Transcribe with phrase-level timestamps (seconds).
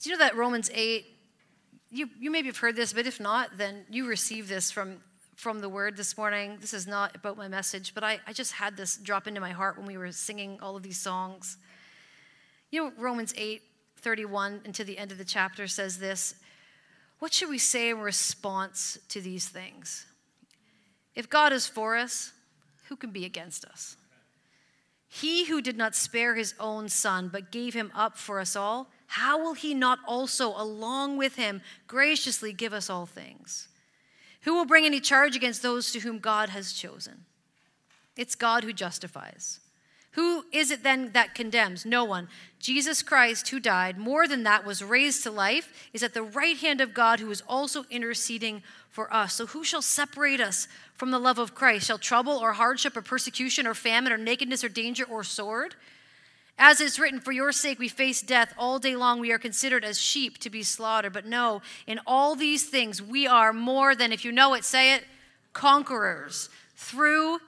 [0.00, 1.04] Do you know that Romans 8,
[1.90, 4.96] you, you maybe have heard this, but if not, then you received this from,
[5.36, 6.56] from the word this morning.
[6.58, 9.50] This is not about my message, but I, I just had this drop into my
[9.50, 11.58] heart when we were singing all of these songs.
[12.70, 13.60] You know, Romans 8,
[13.98, 16.34] 31 and to the end of the chapter says this
[17.18, 20.06] What should we say in response to these things?
[21.14, 22.32] If God is for us,
[22.88, 23.96] who can be against us?
[25.08, 28.88] He who did not spare his own son, but gave him up for us all,
[29.10, 33.66] how will he not also, along with him, graciously give us all things?
[34.42, 37.24] Who will bring any charge against those to whom God has chosen?
[38.16, 39.58] It's God who justifies.
[40.12, 41.84] Who is it then that condemns?
[41.84, 42.28] No one.
[42.60, 46.56] Jesus Christ, who died, more than that, was raised to life, is at the right
[46.56, 49.34] hand of God, who is also interceding for us.
[49.34, 51.86] So who shall separate us from the love of Christ?
[51.86, 55.74] Shall trouble or hardship or persecution or famine or nakedness or danger or sword?
[56.62, 58.54] As it's written, for your sake we face death.
[58.56, 61.12] All day long we are considered as sheep to be slaughtered.
[61.12, 64.94] But no, in all these things we are more than, if you know it, say
[64.94, 65.04] it,
[65.52, 67.40] conquerors through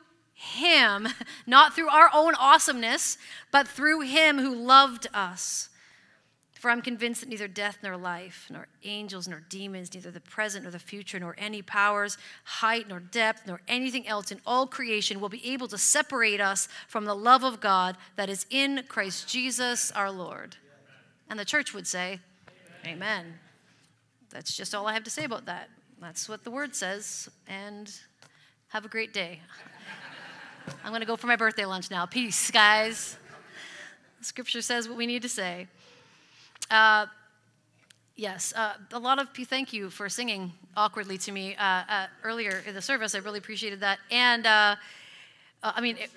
[0.42, 1.08] him,
[1.46, 3.16] not through our own awesomeness,
[3.52, 5.68] but through Him who loved us.
[6.62, 10.62] For I'm convinced that neither death nor life, nor angels nor demons, neither the present
[10.62, 15.18] nor the future, nor any powers, height nor depth, nor anything else in all creation
[15.18, 19.28] will be able to separate us from the love of God that is in Christ
[19.28, 20.54] Jesus our Lord.
[21.28, 22.20] And the church would say,
[22.84, 22.94] Amen.
[22.94, 23.34] Amen.
[24.30, 25.68] That's just all I have to say about that.
[26.00, 27.28] That's what the word says.
[27.48, 27.92] And
[28.68, 29.40] have a great day.
[30.84, 32.06] I'm going to go for my birthday lunch now.
[32.06, 33.16] Peace, guys.
[34.20, 35.66] Scripture says what we need to say.
[36.72, 37.04] Uh,
[38.16, 42.62] yes, uh, a lot of thank you for singing awkwardly to me uh, uh earlier
[42.66, 43.14] in the service.
[43.14, 43.98] I really appreciated that.
[44.10, 44.76] And uh,
[45.62, 46.08] I mean, it,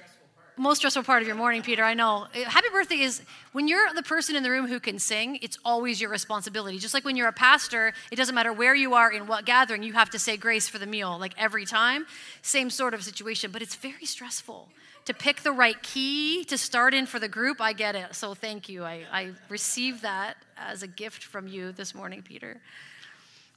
[0.55, 1.83] most stressful part of your morning, Peter.
[1.83, 2.27] I know.
[2.45, 5.99] Happy birthday is when you're the person in the room who can sing, it's always
[5.99, 6.77] your responsibility.
[6.79, 9.83] Just like when you're a pastor, it doesn't matter where you are in what gathering,
[9.83, 12.05] you have to say grace for the meal, like every time.
[12.41, 14.69] Same sort of situation, but it's very stressful
[15.05, 17.61] to pick the right key to start in for the group.
[17.61, 18.15] I get it.
[18.15, 18.83] So thank you.
[18.83, 22.59] I, I received that as a gift from you this morning, Peter.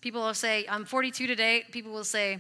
[0.01, 1.65] People will say, I'm 42 today.
[1.73, 2.39] People will say,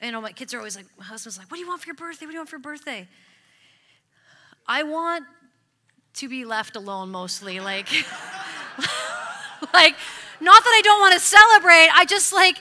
[0.00, 1.88] you know, my kids are always like, my husband's like, what do you want for
[1.88, 2.26] your birthday?
[2.26, 3.08] What do you want for your birthday?
[4.66, 5.24] I want
[6.14, 7.58] to be left alone mostly.
[7.60, 7.88] Like,
[9.72, 9.96] like,
[10.40, 11.88] not that I don't want to celebrate.
[11.92, 12.58] I just like,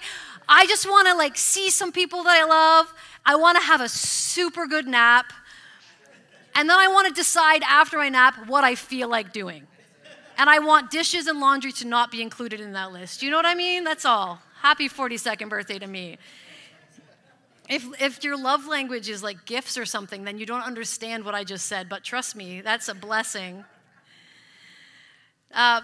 [0.49, 2.93] I just want to like see some people that I love.
[3.25, 5.31] I want to have a super good nap.
[6.55, 9.67] And then I want to decide after my nap what I feel like doing.
[10.37, 13.21] And I want dishes and laundry to not be included in that list.
[13.21, 13.83] You know what I mean?
[13.83, 14.39] That's all.
[14.61, 16.17] Happy 42nd birthday to me.
[17.69, 21.33] If, if your love language is like gifts or something, then you don't understand what
[21.33, 23.63] I just said, but trust me, that's a blessing.
[25.53, 25.81] Uh,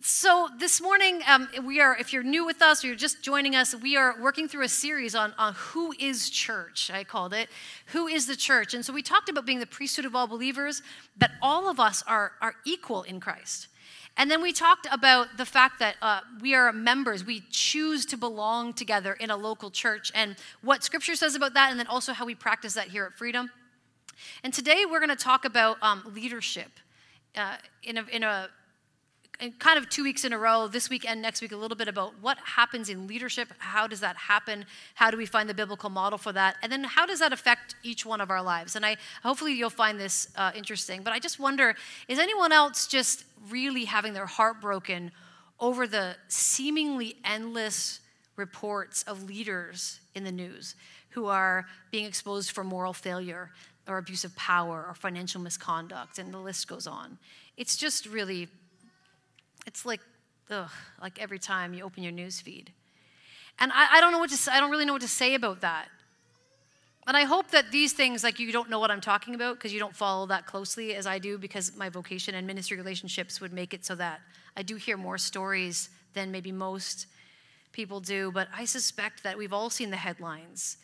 [0.00, 3.56] so this morning, um, we are, if you're new with us or you're just joining
[3.56, 7.48] us, we are working through a series on, on who is church, I called it.
[7.86, 8.74] Who is the church?
[8.74, 10.82] And so we talked about being the priesthood of all believers,
[11.16, 13.66] that all of us are, are equal in Christ.
[14.16, 18.16] And then we talked about the fact that uh, we are members, we choose to
[18.16, 22.12] belong together in a local church, and what Scripture says about that, and then also
[22.12, 23.50] how we practice that here at Freedom.
[24.42, 26.70] And today we're going to talk about um, leadership
[27.36, 28.48] uh, in, a, in a
[29.58, 31.86] kind of two weeks in a row, this week and next week, a little bit
[31.86, 33.48] about what happens in leadership.
[33.58, 34.64] How does that happen?
[34.94, 36.56] How do we find the biblical model for that?
[36.62, 38.74] And then how does that affect each one of our lives?
[38.74, 41.02] And I hopefully you'll find this uh, interesting.
[41.02, 41.76] But I just wonder
[42.08, 45.12] is anyone else just really having their heart broken
[45.60, 48.00] over the seemingly endless
[48.36, 50.74] reports of leaders in the news
[51.10, 53.50] who are being exposed for moral failure
[53.88, 57.18] or abuse of power or financial misconduct, and the list goes on.
[57.56, 58.48] It's just really
[59.68, 60.00] it's like,
[60.50, 60.70] ugh,
[61.00, 62.72] like every time you open your news feed.
[63.58, 65.34] And I, I don't know what to say, I don't really know what to say
[65.34, 65.88] about that.
[67.06, 69.72] And I hope that these things, like you don't know what I'm talking about because
[69.72, 73.52] you don't follow that closely as I do because my vocation and ministry relationships would
[73.52, 74.20] make it so that
[74.56, 77.06] I do hear more stories than maybe most
[77.72, 78.32] people do.
[78.32, 80.78] But I suspect that we've all seen the headlines.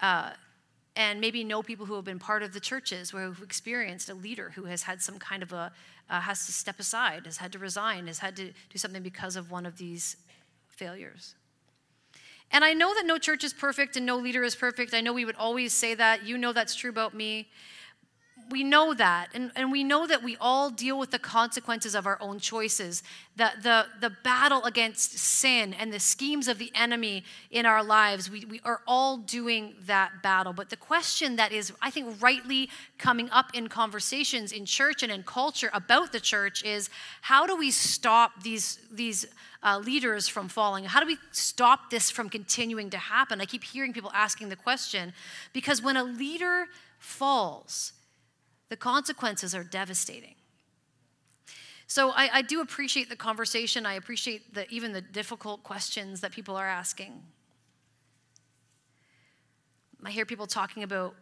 [0.00, 0.30] Uh,
[0.96, 4.14] and maybe know people who have been part of the churches where who've experienced a
[4.14, 5.72] leader who has had some kind of a
[6.10, 9.36] uh, has to step aside has had to resign has had to do something because
[9.36, 10.16] of one of these
[10.68, 11.34] failures.
[12.50, 14.92] And i know that no church is perfect and no leader is perfect.
[14.94, 16.24] I know we would always say that.
[16.24, 17.48] You know that's true about me
[18.52, 19.30] we know that.
[19.34, 23.02] And, and we know that we all deal with the consequences of our own choices,
[23.34, 28.30] the, the, the battle against sin and the schemes of the enemy in our lives.
[28.30, 30.52] We, we are all doing that battle.
[30.52, 32.68] But the question that is, I think, rightly
[32.98, 36.90] coming up in conversations in church and in culture about the church is
[37.22, 39.26] how do we stop these, these
[39.62, 40.84] uh, leaders from falling?
[40.84, 43.40] How do we stop this from continuing to happen?
[43.40, 45.14] I keep hearing people asking the question
[45.54, 46.66] because when a leader
[46.98, 47.94] falls,
[48.72, 50.34] the consequences are devastating.
[51.86, 53.84] So I, I, do appreciate the conversation.
[53.84, 57.22] I appreciate the, even the difficult questions that people are asking.
[60.02, 61.14] I hear people talking about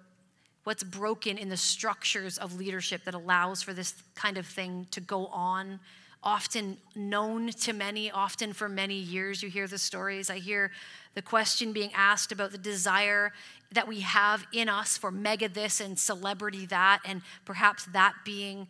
[0.62, 5.00] what's broken in the structures of leadership that allows for this kind of thing to
[5.00, 5.80] go on
[6.22, 9.42] often known to many, often for many years.
[9.42, 10.28] You hear the stories.
[10.30, 10.70] I hear
[11.14, 13.32] the question being asked about the desire
[13.72, 18.68] that we have in us for mega this and celebrity that, and perhaps that being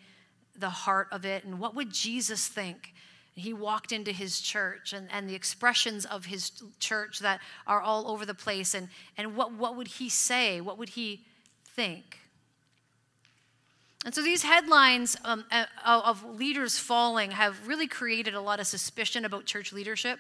[0.57, 1.45] the heart of it.
[1.45, 2.95] And what would Jesus think?
[3.35, 8.11] He walked into his church and, and the expressions of his church that are all
[8.11, 8.75] over the place.
[8.75, 10.61] And, and what, what would he say?
[10.61, 11.25] What would he
[11.65, 12.19] think?
[14.05, 15.45] And so these headlines um,
[15.85, 20.19] of leaders falling have really created a lot of suspicion about church leadership.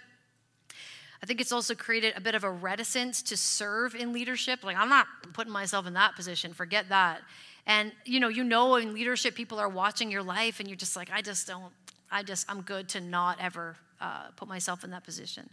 [1.22, 4.64] I think it's also created a bit of a reticence to serve in leadership.
[4.64, 7.20] Like, I'm not putting myself in that position, forget that.
[7.66, 10.96] And you know, you know, in leadership, people are watching your life, and you're just
[10.96, 11.72] like, I just don't,
[12.10, 15.48] I just, I'm good to not ever uh, put myself in that position.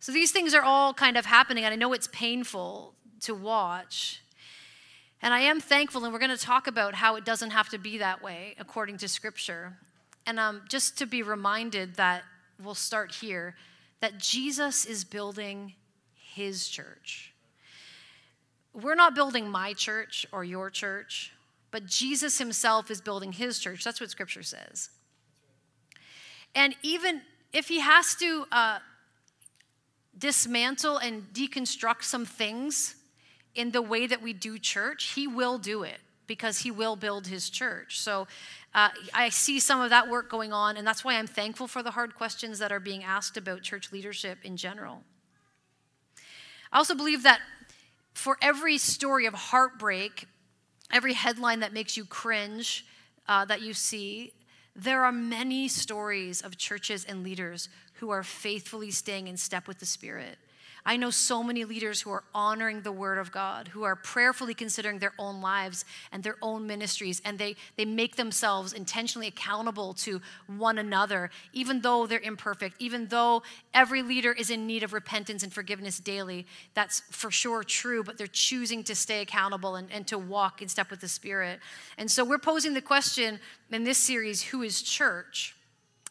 [0.00, 4.22] So these things are all kind of happening, and I know it's painful to watch.
[5.22, 7.78] And I am thankful, and we're going to talk about how it doesn't have to
[7.78, 9.78] be that way according to Scripture.
[10.26, 12.22] And um, just to be reminded that
[12.62, 13.54] we'll start here
[14.00, 15.74] that Jesus is building
[16.14, 17.32] his church.
[18.74, 21.32] We're not building my church or your church,
[21.70, 23.82] but Jesus himself is building his church.
[23.82, 24.90] That's what Scripture says.
[26.54, 27.22] And even
[27.54, 28.78] if he has to uh,
[30.18, 32.95] dismantle and deconstruct some things,
[33.56, 37.26] in the way that we do church, he will do it because he will build
[37.26, 38.00] his church.
[38.00, 38.26] So
[38.74, 41.82] uh, I see some of that work going on, and that's why I'm thankful for
[41.82, 45.02] the hard questions that are being asked about church leadership in general.
[46.72, 47.40] I also believe that
[48.12, 50.26] for every story of heartbreak,
[50.92, 52.84] every headline that makes you cringe
[53.28, 54.32] uh, that you see,
[54.74, 59.78] there are many stories of churches and leaders who are faithfully staying in step with
[59.78, 60.38] the Spirit.
[60.86, 64.54] I know so many leaders who are honoring the word of God, who are prayerfully
[64.54, 69.94] considering their own lives and their own ministries, and they, they make themselves intentionally accountable
[69.94, 73.42] to one another, even though they're imperfect, even though
[73.74, 76.46] every leader is in need of repentance and forgiveness daily.
[76.74, 80.68] That's for sure true, but they're choosing to stay accountable and, and to walk in
[80.68, 81.58] step with the Spirit.
[81.98, 83.40] And so we're posing the question
[83.72, 85.56] in this series who is church?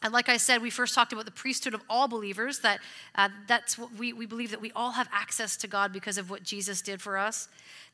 [0.05, 2.79] And like I said, we first talked about the priesthood of all believers, that
[3.15, 6.29] uh, that's what we, we believe that we all have access to God because of
[6.29, 7.47] what Jesus did for us.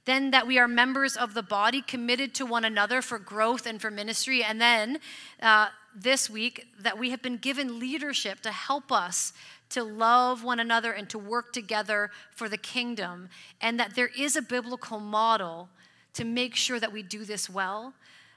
[0.04, 3.80] Then that we are members of the body committed to one another for growth and
[3.80, 4.44] for ministry.
[4.44, 5.00] And then
[5.42, 9.32] uh, this week, that we have been given leadership to help us
[9.70, 13.30] to love one another and to work together for the kingdom.
[13.62, 15.70] And that there is a biblical model
[16.16, 17.94] to make sure that we do this well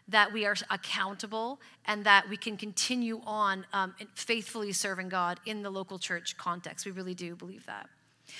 [0.08, 5.62] that we are accountable and that we can continue on um, faithfully serving God in
[5.62, 6.84] the local church context.
[6.84, 7.88] We really do believe that.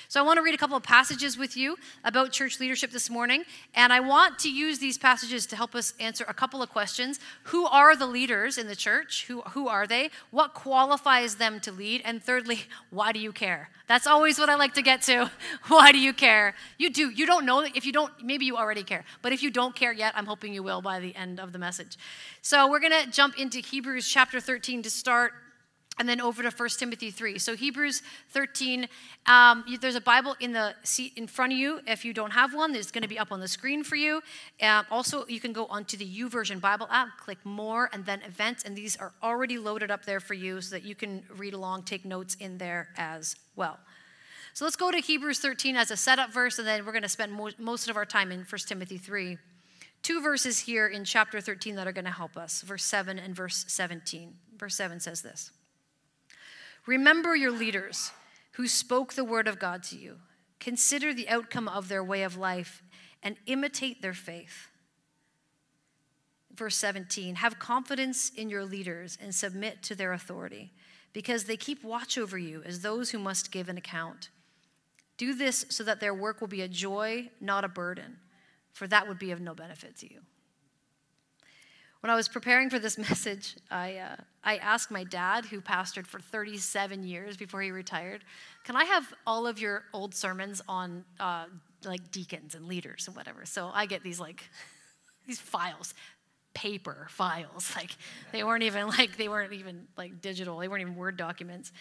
[0.08, 3.10] So, I want to read a couple of passages with you about church leadership this
[3.10, 3.44] morning,
[3.74, 7.20] and I want to use these passages to help us answer a couple of questions.
[7.44, 9.26] Who are the leaders in the church?
[9.26, 10.10] Who, who are they?
[10.30, 12.02] What qualifies them to lead?
[12.04, 12.60] And thirdly,
[12.90, 13.70] why do you care?
[13.86, 15.30] That's always what I like to get to.
[15.68, 16.54] why do you care?
[16.78, 17.10] You do.
[17.10, 17.60] You don't know.
[17.60, 19.04] If you don't, maybe you already care.
[19.22, 21.58] But if you don't care yet, I'm hoping you will by the end of the
[21.58, 21.96] message.
[22.42, 25.32] So, we're going to jump into Hebrews chapter 13 to start
[25.98, 28.88] and then over to 1 timothy 3 so hebrews 13
[29.26, 31.80] um, there's a bible in the seat in front of you.
[31.86, 34.22] If you don't have one it's going to be up on the screen for you.
[34.60, 38.64] Um, also you can go onto the YouVersion bible app click more and then events
[38.64, 41.84] and these are already loaded up there for you so that you can read along
[41.84, 43.78] take notes in there as well.
[44.52, 47.08] So let's go to hebrews 13 as a setup verse and then we're going to
[47.08, 49.38] spend mo- most of our time in 1 timothy 3
[50.02, 53.34] two verses here in chapter 13 that are going to help us verse 7 and
[53.34, 55.50] verse 17 verse 7 says this
[56.86, 58.10] Remember your leaders
[58.52, 60.16] who spoke the word of God to you.
[60.60, 62.82] Consider the outcome of their way of life
[63.22, 64.68] and imitate their faith.
[66.54, 70.72] Verse 17 Have confidence in your leaders and submit to their authority,
[71.12, 74.28] because they keep watch over you as those who must give an account.
[75.16, 78.18] Do this so that their work will be a joy, not a burden,
[78.72, 80.20] for that would be of no benefit to you.
[82.04, 86.06] When I was preparing for this message, I, uh, I asked my dad, who pastored
[86.06, 88.24] for 37 years before he retired,
[88.62, 91.46] can I have all of your old sermons on uh,
[91.82, 93.46] like deacons and leaders and whatever?
[93.46, 94.50] So I get these like
[95.26, 95.94] these files
[96.54, 97.72] paper files.
[97.84, 97.96] Like
[98.30, 100.58] they weren't even like they weren't even like digital.
[100.58, 101.72] They weren't even word documents.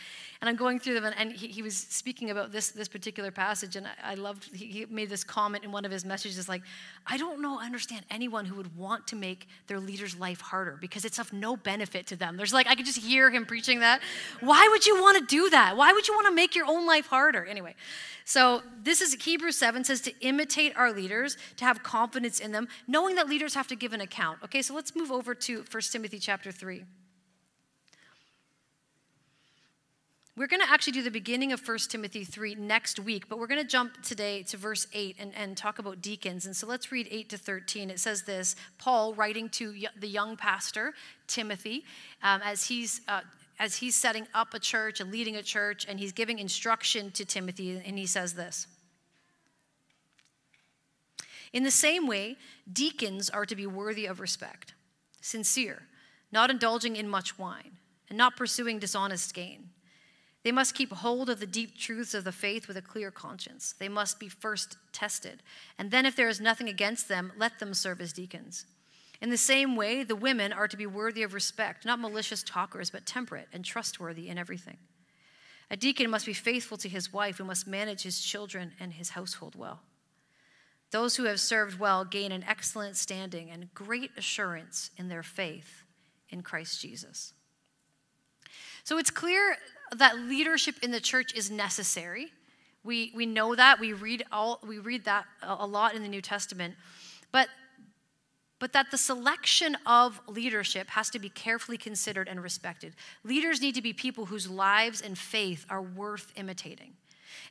[0.41, 3.31] And i'm going through them and, and he, he, was speaking about this this particular
[3.31, 6.49] passage and i, I loved he, he, made this comment in one of his messages
[6.49, 6.63] like
[7.05, 11.05] i don't know understand anyone who would want to make their leader's life harder because
[11.05, 12.35] it's of no benefit to them.
[12.35, 14.01] There's like i could just hear him preaching that.
[14.41, 15.77] Why would you want to do that?
[15.77, 17.45] Why would you want to make your own life harder?
[17.45, 17.75] Anyway
[18.25, 22.67] so this is Hebrews 7 says to imitate our leaders, to have confidence in them,
[22.87, 24.39] knowing that leaders have to give an account.
[24.43, 26.83] Okay, so let's move over to 1 Timothy chapter 3.
[30.35, 33.47] We're going to actually do the beginning of 1 Timothy 3 next week, but we're
[33.47, 36.47] going to jump today to verse 8 and, and talk about deacons.
[36.47, 37.91] And so let's read 8 to 13.
[37.91, 40.93] It says this Paul writing to the young pastor,
[41.27, 41.83] Timothy,
[42.23, 43.21] um, as he's uh,
[43.59, 47.23] as he's setting up a church and leading a church, and he's giving instruction to
[47.23, 48.65] Timothy, and he says this.
[51.53, 52.35] In the same way,
[52.71, 54.73] deacons are to be worthy of respect,
[55.21, 55.83] sincere,
[56.31, 57.77] not indulging in much wine,
[58.09, 59.69] and not pursuing dishonest gain.
[60.43, 63.75] They must keep hold of the deep truths of the faith with a clear conscience.
[63.79, 65.41] They must be first tested.
[65.77, 68.65] And then, if there is nothing against them, let them serve as deacons.
[69.21, 72.89] In the same way, the women are to be worthy of respect, not malicious talkers,
[72.89, 74.77] but temperate and trustworthy in everything.
[75.71, 79.11] A deacon must be faithful to his wife and must manage his children and his
[79.11, 79.79] household well.
[80.93, 85.81] Those who have served well gain an excellent standing and great assurance in their faith
[86.29, 87.33] in Christ Jesus.
[88.83, 89.57] So it's clear
[89.91, 92.27] that leadership in the church is necessary.
[92.83, 93.79] We, we know that.
[93.79, 96.75] We read, all, we read that a lot in the New Testament.
[97.31, 97.49] But
[98.59, 102.95] but that the selection of leadership has to be carefully considered and respected.
[103.25, 106.93] Leaders need to be people whose lives and faith are worth imitating.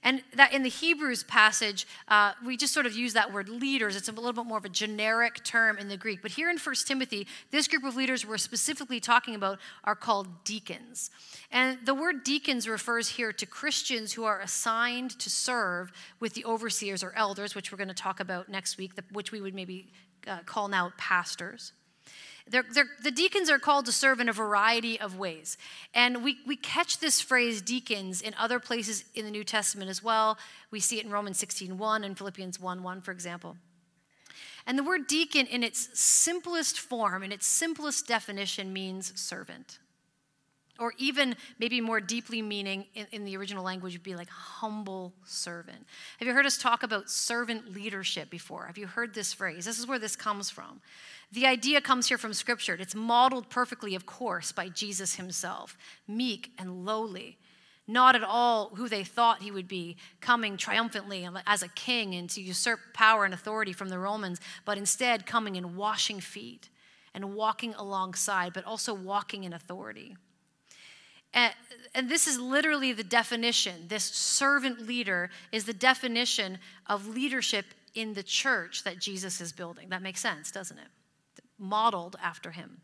[0.03, 3.95] And that in the Hebrews passage, uh, we just sort of use that word leaders.
[3.95, 6.23] It's a little bit more of a generic term in the Greek.
[6.23, 10.45] But here in 1 Timothy, this group of leaders we're specifically talking about are called
[10.45, 11.11] deacons.
[11.51, 16.45] And the word deacons refers here to Christians who are assigned to serve with the
[16.45, 19.93] overseers or elders, which we're going to talk about next week, which we would maybe
[20.27, 21.73] uh, call now pastors.
[22.49, 25.57] They're, they're, the deacons are called to serve in a variety of ways.
[25.95, 30.03] And we, we catch this phrase deacons in other places in the New Testament as
[30.03, 30.39] well.
[30.71, 33.57] We see it in Romans 16 1 and Philippians 1 1, for example.
[34.67, 39.79] And the word deacon, in its simplest form, in its simplest definition, means servant.
[40.79, 45.13] Or even maybe more deeply meaning in, in, the original language would be like humble
[45.25, 45.87] servant.
[46.19, 48.67] Have you heard us talk about servant leadership before?
[48.67, 49.67] Have you heard this phrase?
[49.67, 50.81] This is where this comes from.
[51.31, 52.77] The idea comes here from Scripture.
[52.79, 55.77] It's modeled perfectly, of course, by Jesus himself,
[56.09, 57.39] meek and lowly,
[57.87, 62.31] not at all who they thought he would be, coming triumphantly as a king and
[62.31, 66.71] to usurp power and authority from the Romans, but instead coming and washing feet
[67.15, 70.17] and walking alongside, but also walking in authority.
[71.35, 71.53] And,
[71.95, 73.87] and, this is literally the definition.
[73.89, 79.89] This servant leader is the definition of leadership in the church that Jesus is building.
[79.89, 80.89] That makes sense, doesn't it?
[81.59, 82.81] Modeled after him.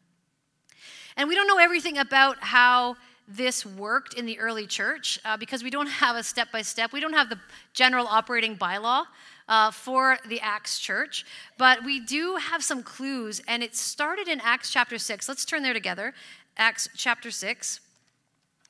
[1.17, 5.63] And we don't know everything about how this worked in the early church uh, because
[5.63, 7.39] we don't have a step by step, we don't have the
[7.75, 9.05] general operating bylaw.
[9.51, 11.25] Uh, for the Acts church,
[11.57, 15.27] but we do have some clues, and it started in Acts chapter 6.
[15.27, 16.13] Let's turn there together.
[16.59, 17.81] Acts chapter 6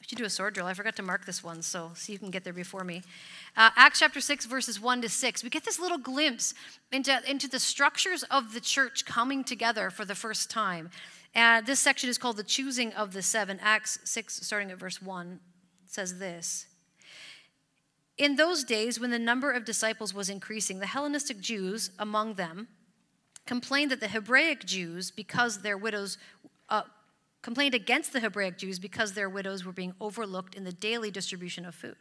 [0.08, 0.66] should do a sword drill.
[0.66, 3.02] I forgot to mark this one, so see you can get there before me.
[3.54, 5.44] Uh, Acts chapter 6, verses 1 to 6.
[5.44, 6.54] We get this little glimpse
[6.90, 10.88] into, into the structures of the church coming together for the first time.
[11.34, 13.58] And this section is called the choosing of the seven.
[13.60, 15.40] Acts 6, starting at verse 1,
[15.84, 16.68] says this.
[18.16, 22.68] In those days, when the number of disciples was increasing, the Hellenistic Jews among them
[23.44, 26.16] complained that the Hebraic Jews, because their widows
[26.70, 26.82] uh,
[27.48, 31.64] complained against the Hebraic Jews because their widows were being overlooked in the daily distribution
[31.64, 31.96] of food.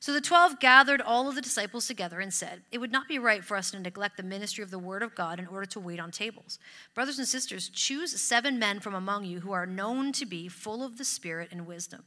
[0.00, 3.18] So the twelve gathered all of the disciples together and said, It would not be
[3.18, 5.80] right for us to neglect the ministry of the word of God in order to
[5.80, 6.58] wait on tables.
[6.92, 10.84] Brothers and sisters, choose seven men from among you who are known to be full
[10.84, 12.04] of the Spirit and wisdom.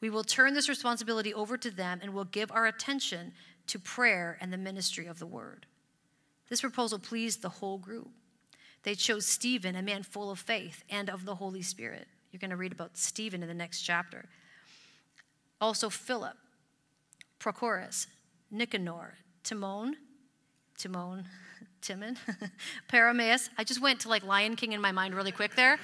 [0.00, 3.34] We will turn this responsibility over to them and will give our attention
[3.68, 5.66] to prayer and the ministry of the word.
[6.48, 8.10] This proposal pleased the whole group.
[8.88, 12.08] They chose Stephen, a man full of faith and of the Holy Spirit.
[12.30, 14.24] You're going to read about Stephen in the next chapter.
[15.60, 16.38] Also, Philip,
[17.38, 18.06] Prochorus,
[18.50, 19.94] Nicanor, Timon,
[20.78, 21.26] Timon,
[21.82, 22.16] Timon,
[22.90, 23.50] Paramenes.
[23.58, 25.78] I just went to like Lion King in my mind really quick there.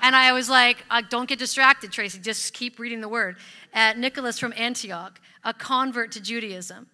[0.00, 2.20] And I was like, uh, don't get distracted, Tracy.
[2.20, 3.36] Just keep reading the word.
[3.74, 6.86] Uh, Nicholas from Antioch, a convert to Judaism.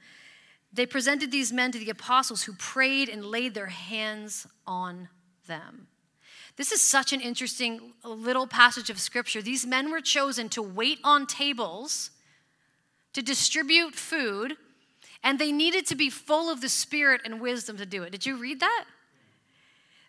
[0.72, 5.08] They presented these men to the apostles who prayed and laid their hands on
[5.46, 5.88] them.
[6.56, 9.40] This is such an interesting little passage of scripture.
[9.40, 12.10] These men were chosen to wait on tables,
[13.14, 14.56] to distribute food,
[15.22, 18.10] and they needed to be full of the Spirit and wisdom to do it.
[18.10, 18.84] Did you read that?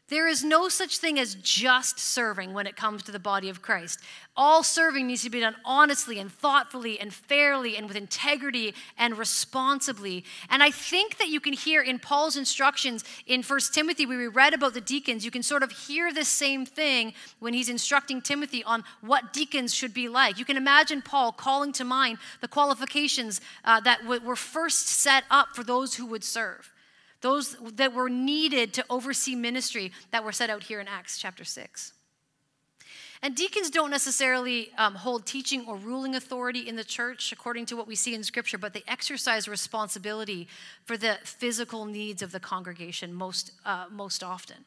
[0.10, 3.62] There is no such thing as just serving when it comes to the body of
[3.62, 4.02] Christ.
[4.36, 9.18] All serving needs to be done honestly and thoughtfully and fairly and with integrity and
[9.18, 10.26] responsibly.
[10.50, 14.28] And I think that you can hear in Paul's instructions in 1 Timothy, where we
[14.28, 18.22] read about the deacons, you can sort of hear the same thing when he's instructing
[18.22, 20.38] Timothy on what deacons should be like.
[20.38, 25.24] You can imagine Paul calling to mind the qualifications uh, that w- were first set
[25.32, 26.74] up for those who would serve
[27.24, 31.46] those that were needed to oversee ministry that were set out here in Acts chapter
[31.46, 31.94] 6.
[33.24, 37.78] And deacons don't necessarily um, hold teaching or ruling authority in the church, according to
[37.78, 40.50] what we see in Scripture, but they exercise responsibility
[40.84, 44.66] for the physical needs of the congregation most, uh, most often.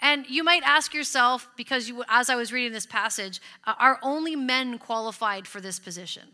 [0.00, 3.98] And you might ask yourself, because you, as I was reading this passage, uh, are
[4.02, 6.28] only men qualified for this position?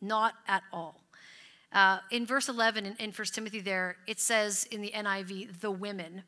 [0.00, 1.00] Not at all.
[1.72, 5.70] Uh, in verse 11 in, in 1 Timothy, there, it says in the NIV, the
[5.70, 6.22] women.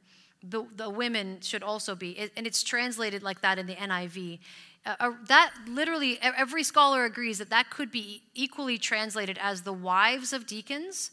[0.44, 4.40] The, the women should also be, it, and it's translated like that in the NIV.
[4.84, 9.72] Uh, uh, that literally, every scholar agrees that that could be equally translated as the
[9.72, 11.12] wives of deacons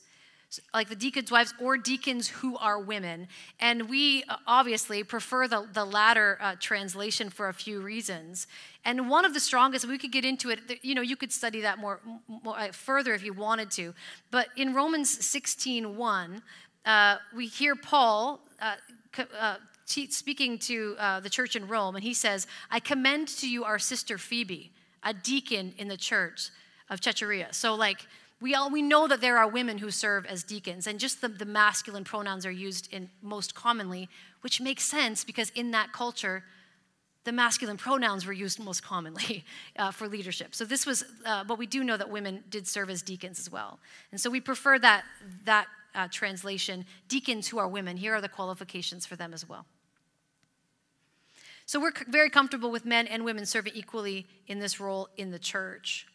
[0.74, 3.28] like the deacons' wives or deacons who are women.
[3.60, 8.48] And we uh, obviously prefer the, the latter uh, translation for a few reasons.
[8.90, 11.62] And one of the strongest, we could get into it, you know, you could study
[11.62, 13.94] that more, more uh, further if you wanted to.
[14.32, 16.42] But in Romans 16 1,
[16.88, 18.78] uh, we hear Paul uh,
[19.40, 23.78] uh, speaking to the church in Rome, and he says, I commend to you our
[23.78, 24.72] sister Phoebe,
[25.04, 26.50] a deacon in the church
[26.90, 27.50] of Caesarea.
[27.52, 28.08] So, like,
[28.42, 31.28] we, all, we know that there are women who serve as deacons, and just the,
[31.28, 34.10] the masculine pronouns are used in most commonly,
[34.42, 36.44] which makes sense because in that culture,
[37.26, 39.44] the masculine pronouns were used most commonly
[39.78, 40.56] uh, for leadership.
[40.56, 43.52] So this was, uh, but we do know that women did serve as deacons as
[43.52, 43.80] well.
[44.12, 45.04] And so we prefer that,
[45.46, 47.98] that uh, translation, deacons who are women.
[47.98, 49.66] Here are the qualifications for them as well.
[51.66, 55.38] So we're very comfortable with men and women serving equally in this role in the
[55.38, 56.08] church.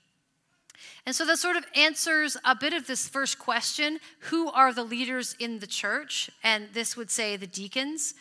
[1.06, 4.82] And so that sort of answers a bit of this first question who are the
[4.82, 6.30] leaders in the church?
[6.42, 8.14] And this would say the deacons.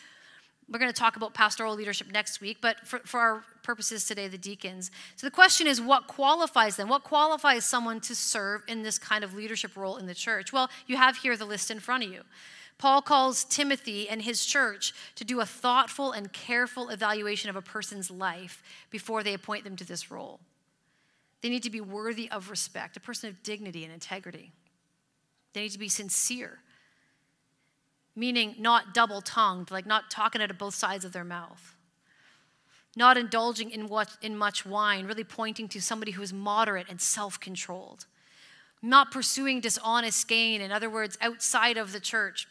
[0.68, 4.28] We're going to talk about pastoral leadership next week, but for, for our purposes today,
[4.28, 4.90] the deacons.
[5.16, 6.88] So the question is what qualifies them?
[6.88, 10.52] What qualifies someone to serve in this kind of leadership role in the church?
[10.52, 12.22] Well, you have here the list in front of you.
[12.78, 17.62] Paul calls Timothy and his church to do a thoughtful and careful evaluation of a
[17.62, 20.40] person's life before they appoint them to this role.
[21.40, 24.52] They need to be worthy of respect, a person of dignity and integrity.
[25.52, 26.58] They need to be sincere,
[28.16, 31.74] meaning not double tongued, like not talking out of both sides of their mouth.
[32.96, 37.00] Not indulging in, what, in much wine, really pointing to somebody who is moderate and
[37.00, 38.06] self controlled.
[38.80, 42.46] Not pursuing dishonest gain, in other words, outside of the church.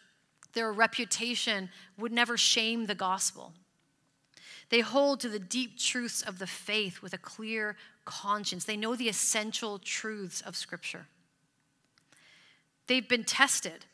[0.53, 3.53] Their reputation would never shame the gospel.
[4.69, 8.65] They hold to the deep truths of the faith with a clear conscience.
[8.65, 11.07] They know the essential truths of Scripture.
[12.87, 13.85] They've been tested.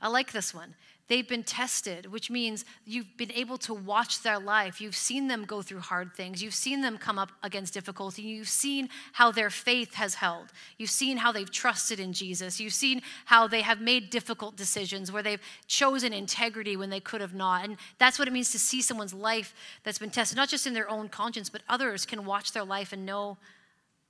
[0.00, 0.74] I like this one.
[1.08, 4.80] They've been tested, which means you've been able to watch their life.
[4.80, 6.42] You've seen them go through hard things.
[6.42, 8.22] You've seen them come up against difficulty.
[8.22, 10.46] You've seen how their faith has held.
[10.78, 12.58] You've seen how they've trusted in Jesus.
[12.58, 17.20] You've seen how they have made difficult decisions where they've chosen integrity when they could
[17.20, 17.64] have not.
[17.64, 20.74] And that's what it means to see someone's life that's been tested, not just in
[20.74, 23.38] their own conscience, but others can watch their life and know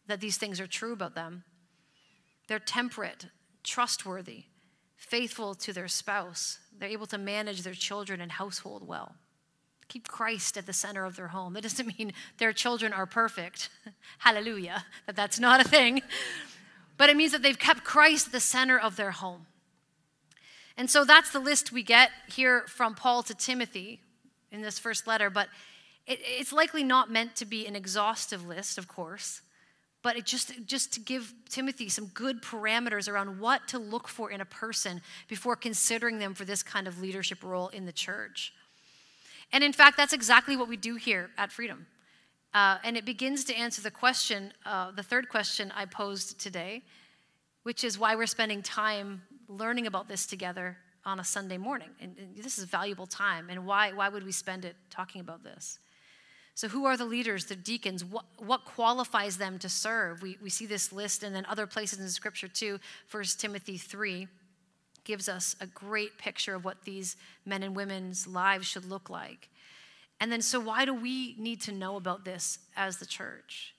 [0.07, 1.45] that these things are true about them.
[2.49, 3.27] They're temperate,
[3.63, 4.45] trustworthy,
[5.07, 6.59] faithful to their spouse.
[6.79, 9.14] They're able to manage their children and household well.
[9.88, 11.55] Keep Christ at the center of their home.
[11.55, 13.71] That doesn't mean their children are perfect.
[14.19, 16.03] Hallelujah, that that's not a thing.
[16.97, 19.47] But it means that they've kept Christ at the center of their home.
[20.77, 24.01] And so that's the list we get here from Paul to Timothy
[24.51, 25.31] in this first letter.
[25.31, 25.49] But
[26.07, 29.40] it, it's likely not meant to be an exhaustive list, of course
[30.07, 34.31] but it just, just to give Timothy some good parameters around what to look for
[34.31, 38.53] in a person before considering them for this kind of leadership role in the church.
[39.53, 41.88] And in fact, that's exactly what we do here at Freedom.
[42.55, 46.85] Uh, and it begins to answer the question, uh, the third question I posed today,
[47.64, 51.90] which is why we're spending time learning about this together on a Sunday morning.
[52.01, 53.49] And, and this is valuable time.
[53.51, 55.81] And why, why would we spend it talking about this?
[56.57, 58.03] So, who are the leaders, the deacons?
[58.03, 60.23] What, what qualifies them to serve?
[60.23, 62.81] We, we see this list and then other places in Scripture too.
[63.11, 64.27] 1 Timothy 3
[65.05, 69.51] gives us a great picture of what these men and women's lives should look like.
[70.19, 73.75] And then, so why do we need to know about this as the church?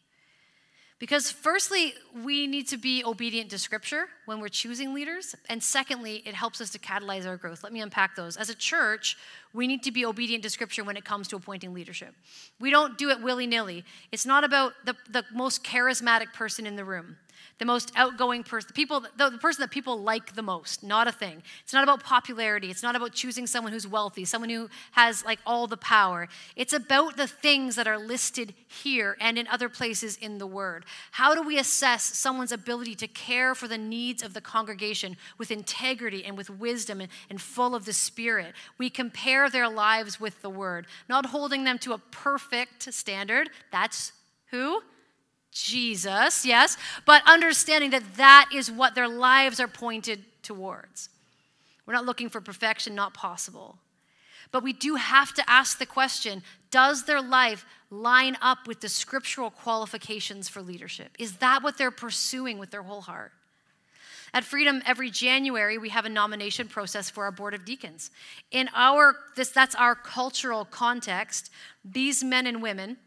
[1.00, 5.36] Because, firstly, we need to be obedient to Scripture when we're choosing leaders.
[5.48, 7.64] And secondly, it helps us to catalyze our growth.
[7.64, 8.36] Let me unpack those.
[8.36, 9.16] As a church,
[9.54, 12.16] we need to be obedient to Scripture when it comes to appointing leadership.
[12.60, 13.86] We don't do it willy nilly.
[14.12, 17.18] It's not about the, the most charismatic person in the room
[17.60, 21.12] the most outgoing person, people, the, the, person that people like the most, not a
[21.12, 21.41] thing.
[21.63, 22.70] It's not about popularity.
[22.70, 26.28] It's not about choosing someone who's wealthy, someone who has like all the power.
[26.56, 30.86] It's about the things that are listed here and in other places in the Word.
[31.12, 35.50] How do we assess someone's ability to care for the needs of the congregation with
[35.50, 38.54] integrity and with wisdom and, and full of the Spirit?
[38.78, 43.50] We compare their lives with the Word, not holding them to a perfect standard.
[43.72, 44.12] That's
[44.52, 44.82] who?
[45.63, 51.10] Jesus, yes, but understanding that that is what their lives are pointed towards.
[51.86, 53.78] We're not looking for perfection, not possible.
[54.52, 58.89] But we do have to ask the question does their life line up with the
[58.89, 61.12] scriptural qualifications for leadership?
[61.17, 63.32] Is that what they're pursuing with their whole heart?
[64.34, 68.12] At Freedom, every January, we have a nomination process for our Board of Deacons.
[68.52, 71.50] In our, this, that's our cultural context.
[71.86, 72.98] These men and women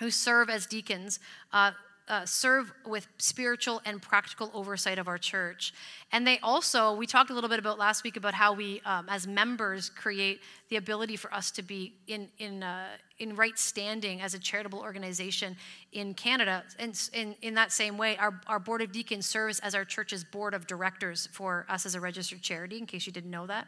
[0.00, 1.20] who serve as deacons
[1.52, 1.70] uh,
[2.08, 5.72] uh, serve with spiritual and practical oversight of our church.
[6.12, 9.06] And they also, we talked a little bit about last week about how we, um,
[9.08, 12.88] as members, create the ability for us to be in, in, uh,
[13.18, 15.56] in right standing as a charitable organization
[15.92, 16.62] in Canada.
[16.78, 20.24] And in, in that same way, our, our Board of Deacons serves as our church's
[20.24, 23.66] board of directors for us as a registered charity, in case you didn't know that.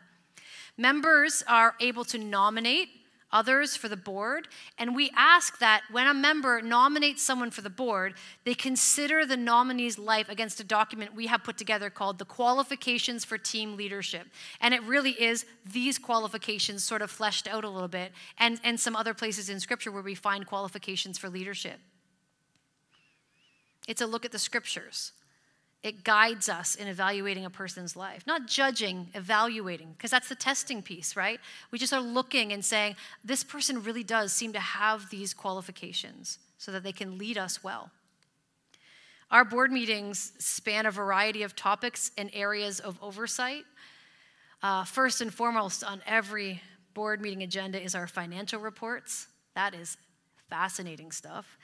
[0.76, 2.88] Members are able to nominate
[3.32, 4.48] others for the board.
[4.78, 9.36] And we ask that when a member nominates someone for the board, they consider the
[9.36, 14.26] nominee's life against a document we have put together called the Qualifications for Team Leadership.
[14.60, 18.78] And it really is these qualifications sort of fleshed out a little bit, and, and
[18.78, 21.78] some other places in Scripture where we find qualifications for leadership.
[23.88, 25.12] It's a look at the Scriptures.
[25.86, 30.82] It guides us in evaluating a person's life, not judging, evaluating, because that's the testing
[30.82, 31.38] piece, right?
[31.70, 36.40] We just are looking and saying, this person really does seem to have these qualifications
[36.58, 37.92] so that they can lead us well.
[39.30, 43.62] Our board meetings span a variety of topics and areas of oversight.
[44.64, 46.60] Uh, first and foremost, on every
[46.94, 49.28] board meeting agenda is our financial reports.
[49.54, 49.96] That is
[50.50, 51.56] fascinating stuff.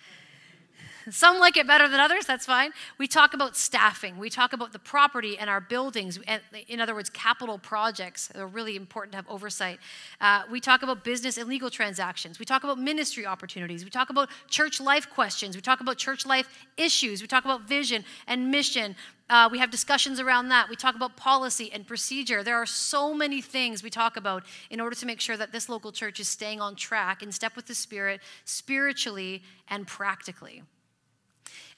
[1.10, 2.70] Some like it better than others, that's fine.
[2.98, 4.18] We talk about staffing.
[4.18, 6.18] We talk about the property and our buildings.
[6.68, 9.78] In other words, capital projects are really important to have oversight.
[10.20, 12.38] Uh, we talk about business and legal transactions.
[12.38, 13.84] We talk about ministry opportunities.
[13.84, 15.56] We talk about church life questions.
[15.56, 17.20] We talk about church life issues.
[17.20, 18.94] We talk about vision and mission.
[19.28, 20.68] Uh, we have discussions around that.
[20.68, 22.42] We talk about policy and procedure.
[22.42, 25.68] There are so many things we talk about in order to make sure that this
[25.68, 30.62] local church is staying on track in step with the Spirit, spiritually and practically.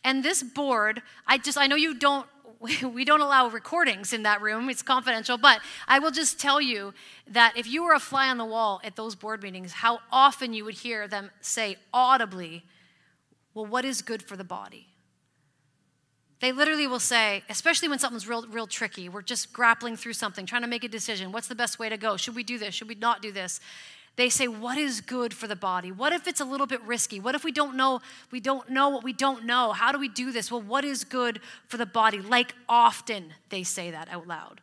[0.05, 2.27] And this board, I just, I know you don't,
[2.83, 6.93] we don't allow recordings in that room, it's confidential, but I will just tell you
[7.27, 10.53] that if you were a fly on the wall at those board meetings, how often
[10.53, 12.63] you would hear them say audibly,
[13.55, 14.89] Well, what is good for the body?
[16.41, 20.45] They literally will say, especially when something's real, real tricky, we're just grappling through something,
[20.45, 21.33] trying to make a decision.
[21.33, 22.19] What's the best way to go?
[22.19, 22.75] Should we do this?
[22.75, 23.61] Should we not do this?
[24.17, 25.91] They say, what is good for the body?
[25.91, 27.19] What if it's a little bit risky?
[27.19, 28.01] What if we don't know,
[28.31, 29.73] we don't know what we don't know?
[29.73, 30.53] How do we do this?
[30.53, 32.21] Well, what is good for the body?
[32.21, 34.61] Like often they say that out loud.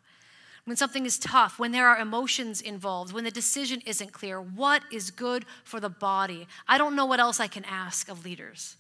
[0.64, 4.84] When something is tough, when there are emotions involved, when the decision isn't clear, what
[4.92, 6.48] is good for the body?
[6.68, 8.78] I don't know what else I can ask of leaders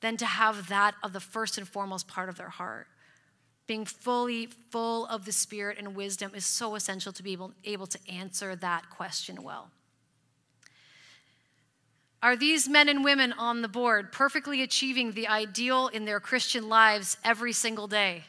[0.00, 2.86] than to have that of the first and foremost part of their heart
[3.66, 7.86] being fully full of the Spirit and wisdom is so essential to be able, able
[7.86, 9.70] to answer that question well.
[12.22, 16.68] Are these men and women on the board perfectly achieving the ideal in their Christian
[16.68, 18.24] lives every single day?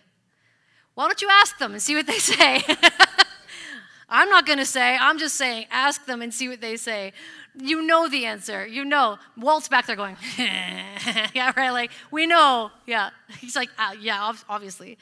[0.94, 2.64] Why don't you ask them and see what they say?
[4.10, 7.14] I'm not going to say, I'm just saying, ask them and see what they say.
[7.60, 8.66] You know the answer.
[8.66, 9.18] You know.
[9.36, 11.72] Walt's back there going, yeah, right?
[11.72, 12.72] Like, we know.
[12.86, 13.10] Yeah.
[13.40, 14.98] He's like, uh, yeah, obviously.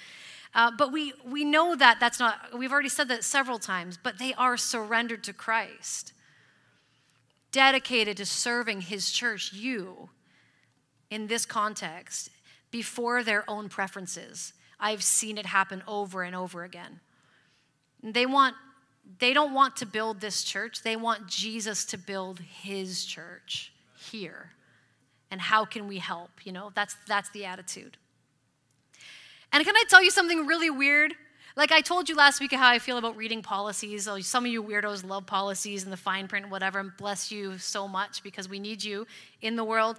[0.54, 4.18] Uh, but we, we know that that's not, we've already said that several times, but
[4.20, 6.14] they are surrendered to Christ,
[7.52, 10.10] dedicated to serving his church, you,
[11.12, 12.30] in this context,
[12.72, 14.54] before their own preferences.
[14.80, 17.02] I've seen it happen over and over again.
[18.02, 18.56] They want
[19.20, 20.84] they don't want to build this church.
[20.84, 24.52] They want Jesus to build his church here.
[25.32, 26.32] And how can we help?
[26.44, 27.98] You know, that's that's the attitude.
[29.52, 31.14] And can I tell you something really weird?
[31.56, 34.08] Like I told you last week how I feel about reading policies.
[34.08, 37.32] Oh, some of you weirdos love policies and the fine print and whatever, and bless
[37.32, 39.08] you so much because we need you
[39.42, 39.98] in the world.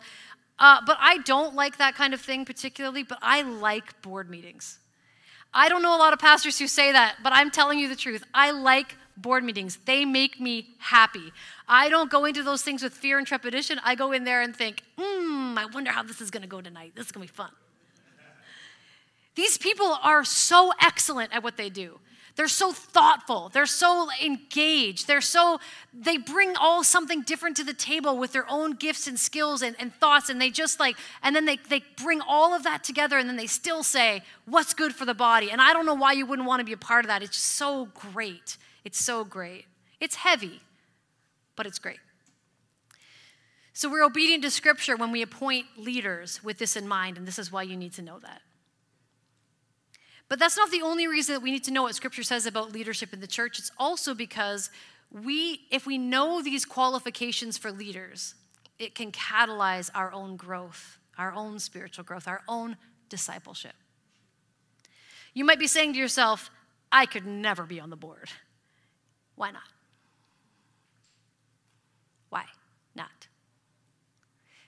[0.58, 4.78] Uh, but I don't like that kind of thing particularly, but I like board meetings.
[5.56, 7.96] I don't know a lot of pastors who say that, but I'm telling you the
[7.96, 8.22] truth.
[8.34, 9.78] I like board meetings.
[9.86, 11.32] They make me happy.
[11.66, 13.80] I don't go into those things with fear and trepidation.
[13.82, 16.60] I go in there and think, hmm, I wonder how this is going to go
[16.60, 16.92] tonight.
[16.94, 17.50] This is going to be fun.
[19.34, 22.00] These people are so excellent at what they do.
[22.36, 23.48] They're so thoughtful.
[23.48, 25.06] They're so engaged.
[25.06, 25.58] They're so,
[25.94, 29.74] they bring all something different to the table with their own gifts and skills and,
[29.78, 30.28] and thoughts.
[30.28, 33.36] And they just like, and then they, they bring all of that together and then
[33.36, 35.50] they still say, what's good for the body?
[35.50, 37.22] And I don't know why you wouldn't want to be a part of that.
[37.22, 38.58] It's so great.
[38.84, 39.64] It's so great.
[39.98, 40.60] It's heavy,
[41.56, 42.00] but it's great.
[43.72, 47.38] So we're obedient to Scripture when we appoint leaders with this in mind, and this
[47.38, 48.40] is why you need to know that.
[50.28, 52.72] But that's not the only reason that we need to know what Scripture says about
[52.72, 53.58] leadership in the church.
[53.58, 54.70] It's also because
[55.10, 58.34] we, if we know these qualifications for leaders,
[58.78, 62.76] it can catalyze our own growth, our own spiritual growth, our own
[63.08, 63.74] discipleship.
[65.32, 66.50] You might be saying to yourself,
[66.90, 68.28] I could never be on the board.
[69.36, 69.62] Why not?
[72.30, 72.44] Why
[72.94, 73.28] not?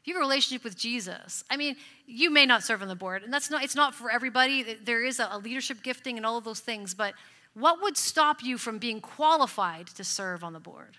[0.09, 3.23] You have a relationship with Jesus, I mean, you may not serve on the board,
[3.23, 4.75] and that's not, it's not for everybody.
[4.83, 7.15] There is a leadership gifting and all of those things, but
[7.55, 10.97] what would stop you from being qualified to serve on the board?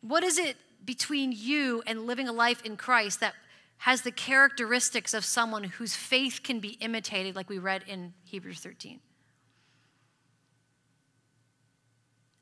[0.00, 3.34] What is it between you and living a life in Christ that
[3.78, 8.60] has the characteristics of someone whose faith can be imitated, like we read in Hebrews
[8.60, 9.00] 13?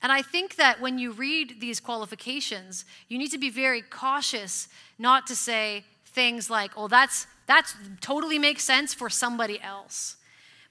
[0.03, 4.69] And I think that when you read these qualifications, you need to be very cautious
[4.99, 10.17] not to say things like, "Oh, that's that's totally makes sense for somebody else."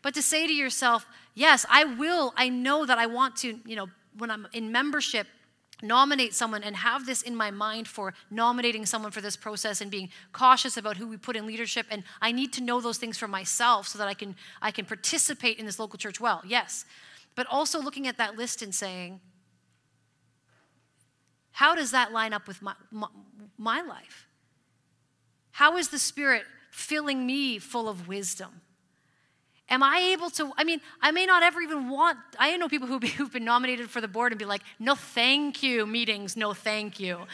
[0.02, 2.34] But to say to yourself, "Yes, I will.
[2.38, 3.88] I know that I want to, you know,
[4.18, 5.28] when I'm in membership,
[5.82, 9.92] nominate someone and have this in my mind for nominating someone for this process and
[9.92, 13.18] being cautious about who we put in leadership and I need to know those things
[13.18, 16.42] for myself so that I can I can participate in this local church well.
[16.46, 16.86] Yes
[17.36, 19.20] but also looking at that list and saying,
[21.52, 23.08] how does that line up with my, my,
[23.58, 24.28] my life?
[25.52, 28.62] How is the Spirit filling me full of wisdom?
[29.70, 30.52] Am I able to?
[30.58, 32.18] I mean, I may not ever even want.
[32.39, 35.62] I know people who, who've been nominated for the board and be like, no, thank
[35.62, 37.28] you, meetings, no, thank you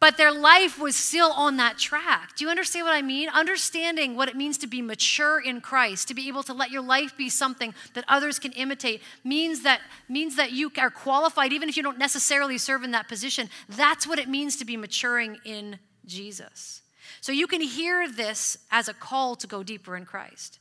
[0.00, 2.34] but their life was still on that track.
[2.34, 3.28] Do you understand what I mean?
[3.28, 6.82] Understanding what it means to be mature in Christ, to be able to let your
[6.82, 11.68] life be something that others can imitate, means that means that you are qualified even
[11.68, 13.50] if you don't necessarily serve in that position.
[13.68, 16.80] That's what it means to be maturing in Jesus.
[17.20, 20.58] So you can hear this as a call to go deeper in Christ.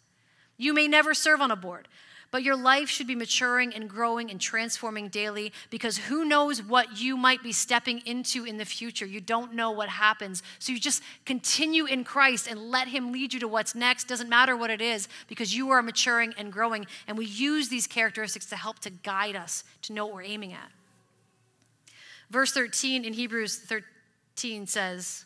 [0.57, 1.87] You may never serve on a board.
[2.31, 6.99] But your life should be maturing and growing and transforming daily because who knows what
[6.99, 9.05] you might be stepping into in the future.
[9.05, 10.43] You don't know what happens.
[10.59, 14.07] So you just continue in Christ and let Him lead you to what's next.
[14.07, 16.85] Doesn't matter what it is because you are maturing and growing.
[17.07, 20.53] And we use these characteristics to help to guide us to know what we're aiming
[20.53, 20.69] at.
[22.29, 25.25] Verse 13 in Hebrews 13 says,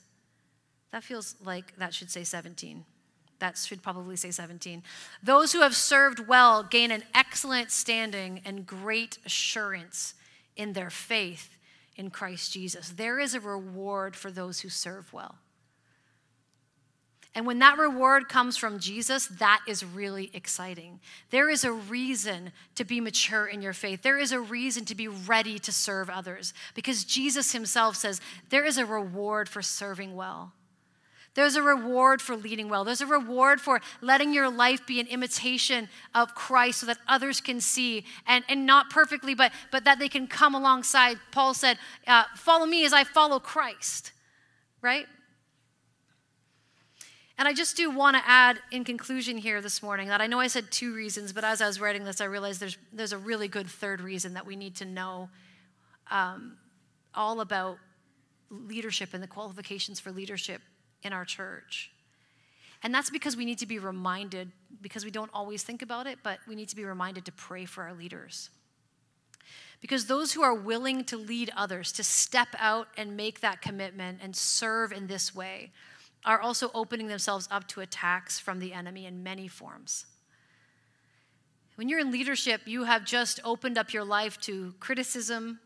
[0.92, 2.86] that feels like that should say 17
[3.44, 4.82] that should probably say 17.
[5.22, 10.14] Those who have served well gain an excellent standing and great assurance
[10.56, 11.58] in their faith
[11.98, 12.90] in Christ Jesus.
[12.90, 15.36] There is a reward for those who serve well.
[17.36, 21.02] And when that reward comes from Jesus, that is really exciting.
[21.30, 24.04] There is a reason to be mature in your faith.
[24.04, 28.64] There is a reason to be ready to serve others because Jesus himself says there
[28.64, 30.54] is a reward for serving well.
[31.36, 32.84] There's a reward for leading well.
[32.84, 37.42] There's a reward for letting your life be an imitation of Christ so that others
[37.42, 41.18] can see and, and not perfectly, but, but that they can come alongside.
[41.32, 44.12] Paul said, uh, Follow me as I follow Christ,
[44.82, 45.08] right?
[47.40, 50.40] And I just do want to add in conclusion here this morning that I know
[50.40, 53.18] I said two reasons, but as I was writing this, I realized there's, there's a
[53.18, 55.30] really good third reason that we need to know
[56.12, 56.58] um,
[57.16, 57.80] all about
[58.52, 60.62] leadership and the qualifications for leadership
[61.04, 61.92] in our church.
[62.82, 66.20] And that's because we need to be reminded, because we don't always think about it,
[66.22, 68.50] but we need to be reminded to pray for our leaders.
[69.80, 74.20] Because those who are willing to lead others, to step out and make that commitment
[74.22, 75.72] and serve in this way,
[76.26, 80.06] are also opening themselves up to attacks from the enemy in many forms.
[81.76, 85.60] When you're in leadership, you have just opened up your life to criticism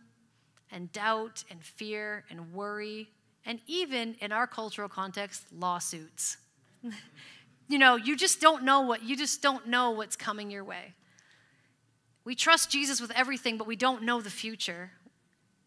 [0.71, 3.09] and doubt and fear and worry,
[3.47, 6.37] and even in our cultural context, lawsuits.
[7.69, 10.93] you know, you just don't know what you just don't know what's coming your way.
[12.25, 14.91] We trust Jesus with everything, but we don't know the future.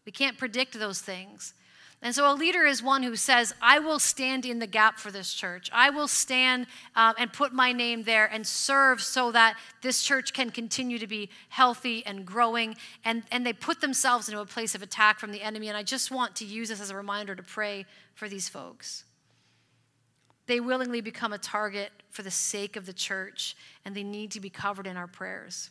[0.05, 1.55] We can't predict those things.
[2.03, 5.11] And so a leader is one who says, I will stand in the gap for
[5.11, 5.69] this church.
[5.71, 10.33] I will stand um, and put my name there and serve so that this church
[10.33, 12.75] can continue to be healthy and growing.
[13.05, 15.67] And, and they put themselves into a place of attack from the enemy.
[15.67, 17.85] And I just want to use this as a reminder to pray
[18.15, 19.03] for these folks.
[20.47, 24.39] They willingly become a target for the sake of the church, and they need to
[24.39, 25.69] be covered in our prayers.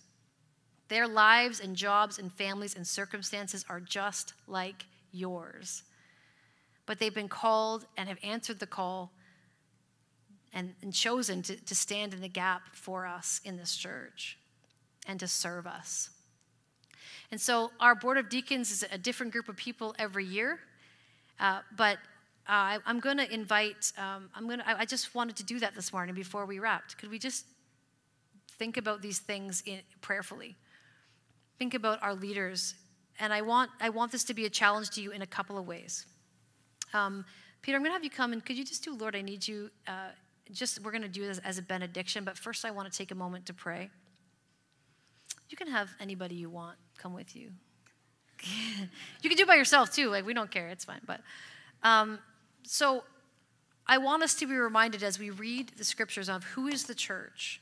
[0.86, 5.82] Their lives and jobs and families and circumstances are just like yours
[6.90, 9.12] but they've been called and have answered the call
[10.52, 14.36] and, and chosen to, to stand in the gap for us in this church
[15.06, 16.10] and to serve us.
[17.30, 20.58] And so our board of deacons is a different group of people every year,
[21.38, 21.98] uh, but
[22.48, 23.92] uh, I, am going to invite.
[23.96, 24.60] Um, I'm going.
[24.62, 26.98] I, I just wanted to do that this morning before we wrapped.
[26.98, 27.44] Could we just
[28.58, 30.56] think about these things in, prayerfully?
[31.56, 32.74] Think about our leaders,
[33.20, 33.70] and I want.
[33.80, 36.06] I want this to be a challenge to you in a couple of ways.
[36.92, 37.24] Um,
[37.62, 39.46] Peter, I'm going to have you come and could you just do, Lord, I need
[39.46, 39.70] you.
[39.86, 40.08] Uh,
[40.52, 43.10] just, we're going to do this as a benediction, but first I want to take
[43.10, 43.90] a moment to pray.
[45.48, 47.50] You can have anybody you want come with you.
[49.22, 50.08] you can do it by yourself too.
[50.08, 50.68] Like, we don't care.
[50.68, 51.00] It's fine.
[51.06, 51.20] But
[51.82, 52.18] um,
[52.62, 53.04] so
[53.86, 56.94] I want us to be reminded as we read the scriptures of who is the
[56.94, 57.60] church?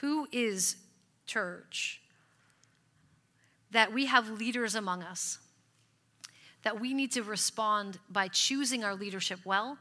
[0.00, 0.76] Who is
[1.26, 2.00] church?
[3.70, 5.38] That we have leaders among us
[6.62, 9.78] that we need to respond by choosing our leadership well.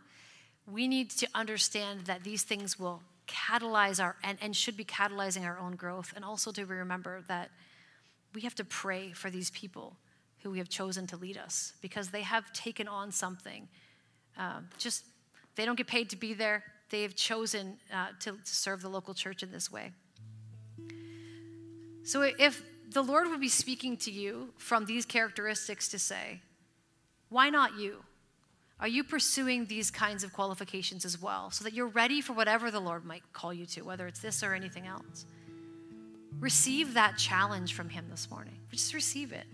[0.71, 5.45] We need to understand that these things will catalyze our and, and should be catalyzing
[5.45, 7.49] our own growth, and also to remember that
[8.33, 9.95] we have to pray for these people
[10.43, 13.67] who we have chosen to lead us because they have taken on something.
[14.37, 15.03] Um, just
[15.55, 16.63] they don't get paid to be there.
[16.89, 19.91] They have chosen uh, to, to serve the local church in this way.
[22.03, 26.41] So if the Lord would be speaking to you from these characteristics to say,
[27.29, 28.03] why not you?
[28.79, 32.71] Are you pursuing these kinds of qualifications as well so that you're ready for whatever
[32.71, 35.25] the Lord might call you to, whether it's this or anything else?
[36.39, 38.55] Receive that challenge from Him this morning.
[38.71, 39.45] Just receive it.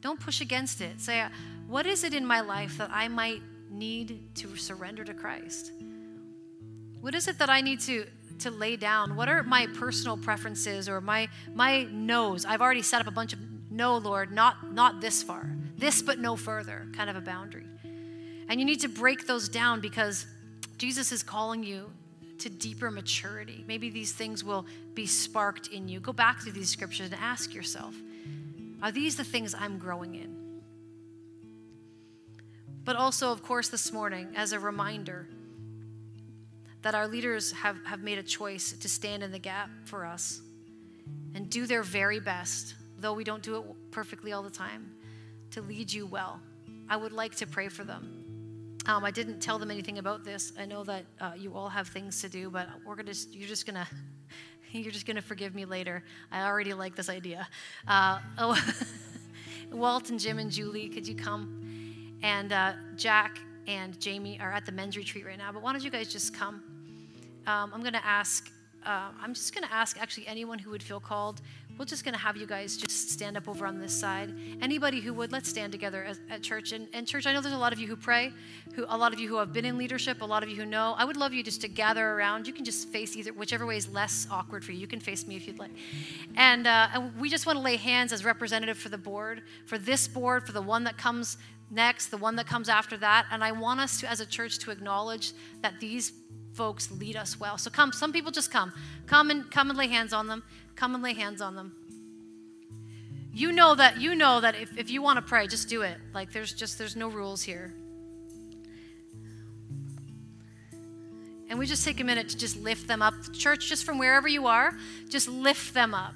[0.00, 1.00] Don't push against it.
[1.00, 1.24] Say,
[1.66, 5.72] what is it in my life that I might need to surrender to Christ?
[7.00, 8.06] What is it that I need to,
[8.40, 9.16] to lay down?
[9.16, 12.44] What are my personal preferences or my, my no's?
[12.44, 13.38] I've already set up a bunch of
[13.70, 15.50] no, Lord, not, not this far.
[15.78, 17.66] This but no further, kind of a boundary.
[18.48, 20.26] And you need to break those down because
[20.76, 21.90] Jesus is calling you
[22.40, 23.64] to deeper maturity.
[23.66, 26.00] Maybe these things will be sparked in you.
[26.00, 27.94] Go back to these scriptures and ask yourself
[28.80, 30.36] are these the things I'm growing in?
[32.84, 35.28] But also, of course, this morning, as a reminder
[36.82, 40.40] that our leaders have, have made a choice to stand in the gap for us
[41.34, 44.92] and do their very best, though we don't do it perfectly all the time,
[45.52, 46.40] to lead you well.
[46.88, 48.18] I would like to pray for them.
[48.86, 50.52] Um, I didn't tell them anything about this.
[50.58, 53.12] I know that uh, you all have things to do, but we're gonna.
[53.30, 53.86] You're just gonna.
[54.70, 56.02] You're just gonna forgive me later.
[56.30, 57.48] I already like this idea.
[57.86, 58.58] Uh, oh,
[59.72, 62.18] Walt and Jim and Julie, could you come?
[62.22, 65.52] And uh, Jack and Jamie are at the men's retreat right now.
[65.52, 66.62] But why don't you guys just come?
[67.46, 68.50] Um, I'm gonna ask.
[68.84, 71.42] Uh, I'm just gonna ask actually anyone who would feel called
[71.78, 74.34] we're just going to have you guys just stand up over on this side.
[74.60, 76.72] Anybody who would, let's stand together at, at church.
[76.72, 78.32] And, and, church, I know there's a lot of you who pray,
[78.74, 80.66] who a lot of you who have been in leadership, a lot of you who
[80.66, 80.94] know.
[80.98, 82.48] I would love you just to gather around.
[82.48, 84.78] You can just face either, whichever way is less awkward for you.
[84.78, 85.70] You can face me if you'd like.
[86.36, 89.78] And, uh, and we just want to lay hands as representative for the board, for
[89.78, 91.38] this board, for the one that comes
[91.70, 93.26] next, the one that comes after that.
[93.30, 96.12] And I want us to, as a church, to acknowledge that these
[96.58, 97.56] folks lead us well.
[97.56, 98.72] So come, some people just come.
[99.06, 100.42] Come and come and lay hands on them.
[100.74, 101.72] Come and lay hands on them.
[103.32, 105.96] You know that you know that if, if you want to pray, just do it.
[106.12, 107.72] Like there's just there's no rules here.
[111.48, 113.14] And we just take a minute to just lift them up.
[113.32, 114.76] Church, just from wherever you are,
[115.08, 116.14] just lift them up.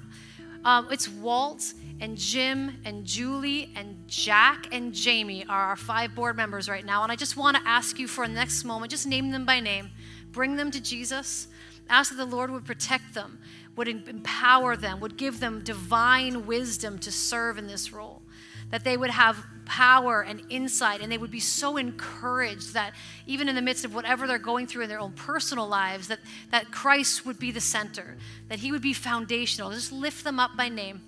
[0.65, 6.35] Um, it's Walt and Jim and Julie and Jack and Jamie are our five board
[6.35, 7.03] members right now.
[7.03, 9.61] And I just want to ask you for the next moment, just name them by
[9.61, 9.89] name,
[10.33, 11.47] bring them to Jesus,
[11.89, 13.39] ask that the Lord would protect them,
[13.77, 18.21] would empower them, would give them divine wisdom to serve in this role,
[18.69, 22.93] that they would have power and insight, and they would be so encouraged that
[23.25, 26.19] even in the midst of whatever they're going through in their own personal lives, that,
[26.51, 28.17] that Christ would be the center,
[28.49, 29.71] that He would be foundational.
[29.71, 31.01] Just lift them up by name.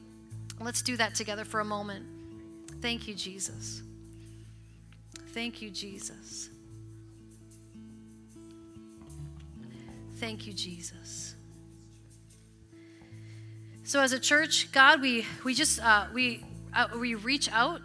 [0.60, 2.06] Let's do that together for a moment.
[2.82, 3.82] Thank you, Jesus.
[5.34, 6.50] Thank you, Jesus.
[10.16, 11.36] Thank you, Jesus.
[13.84, 16.44] So, as a church, God, we we just uh, we
[16.74, 17.82] uh, we reach out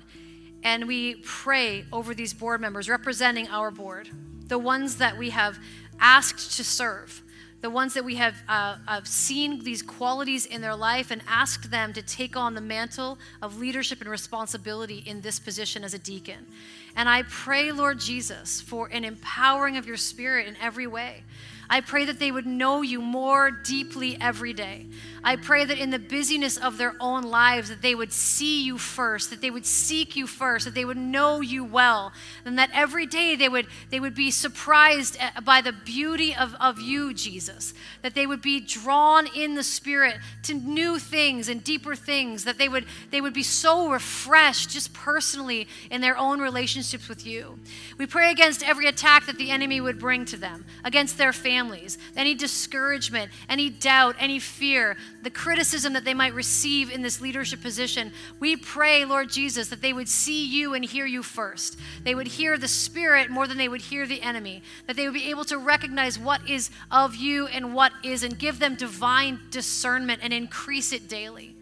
[0.62, 4.08] and we pray over these board members representing our board,
[4.46, 5.58] the ones that we have
[5.98, 7.20] asked to serve,
[7.62, 11.70] the ones that we have uh, have seen these qualities in their life and asked
[11.72, 15.98] them to take on the mantle of leadership and responsibility in this position as a
[15.98, 16.46] deacon.
[16.94, 21.24] And I pray, Lord Jesus, for an empowering of your spirit in every way.
[21.72, 24.88] I pray that they would know you more deeply every day.
[25.22, 28.78] I pray that in the busyness of their own lives that they would see you
[28.78, 32.12] first, that they would seek you first, that they would know you well,
[32.44, 36.54] and that every day they would they would be surprised eh, by the beauty of,
[36.58, 37.74] of you, Jesus.
[38.02, 42.56] That they would be drawn in the spirit to new things and deeper things, that
[42.56, 47.58] they would they would be so refreshed just personally in their own relationships with you.
[47.98, 51.98] We pray against every attack that the enemy would bring to them, against their families,
[52.16, 57.60] any discouragement, any doubt, any fear, the criticism that they might receive in this leadership
[57.60, 58.12] position.
[58.38, 61.78] We pray, Lord Jesus, that they would see you and hear you first.
[62.04, 65.14] They would hear the Spirit more than they would hear the enemy, that they would
[65.14, 69.40] be able to recognize what is of you and what is, and give them divine
[69.50, 71.56] discernment and increase it daily.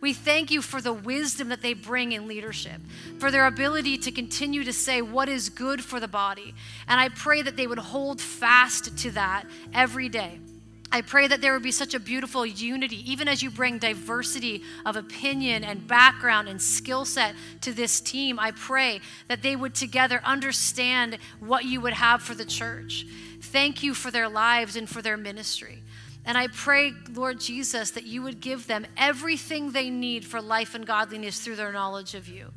[0.00, 2.80] We thank you for the wisdom that they bring in leadership,
[3.18, 6.54] for their ability to continue to say what is good for the body.
[6.88, 9.44] And I pray that they would hold fast to that
[9.74, 10.40] every day.
[10.92, 14.62] I pray that there would be such a beautiful unity, even as you bring diversity
[14.84, 18.40] of opinion and background and skill set to this team.
[18.40, 23.06] I pray that they would together understand what you would have for the church.
[23.40, 25.82] Thank you for their lives and for their ministry.
[26.24, 30.74] And I pray, Lord Jesus, that you would give them everything they need for life
[30.74, 32.52] and godliness through their knowledge of you.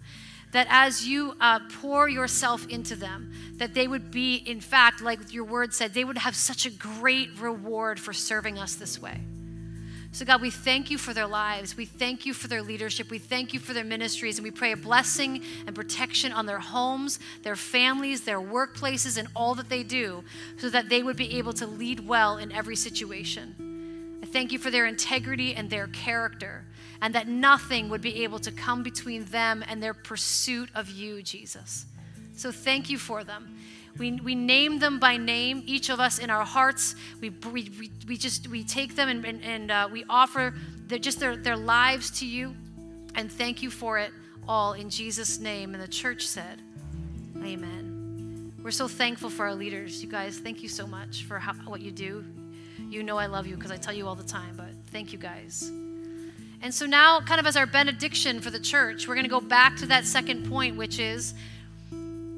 [0.53, 5.33] That as you uh, pour yourself into them, that they would be, in fact, like
[5.33, 9.19] your word said, they would have such a great reward for serving us this way.
[10.13, 11.75] So, God, we thank you for their lives.
[11.75, 13.09] We thank you for their leadership.
[13.09, 14.37] We thank you for their ministries.
[14.37, 19.27] And we pray a blessing and protection on their homes, their families, their workplaces, and
[19.35, 20.23] all that they do
[20.57, 24.19] so that they would be able to lead well in every situation.
[24.21, 26.63] I thank you for their integrity and their character,
[27.03, 31.21] and that nothing would be able to come between them and their pursuit of you,
[31.21, 31.85] Jesus.
[32.35, 33.57] So, thank you for them.
[33.97, 36.95] We, we name them by name, each of us in our hearts.
[37.19, 40.55] We, we, we just we take them and, and, and uh, we offer
[40.87, 42.55] their, just their, their lives to you.
[43.15, 44.11] And thank you for it
[44.47, 45.73] all in Jesus' name.
[45.73, 46.61] And the church said,
[47.37, 48.53] Amen.
[48.63, 50.01] We're so thankful for our leaders.
[50.01, 52.23] You guys, thank you so much for how, what you do.
[52.89, 55.19] You know I love you because I tell you all the time, but thank you
[55.19, 55.69] guys.
[56.63, 59.41] And so now, kind of as our benediction for the church, we're going to go
[59.41, 61.33] back to that second point, which is